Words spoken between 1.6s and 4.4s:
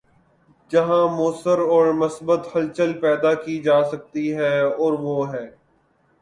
اور مثبت ہلچل پیدا کی جا سکتی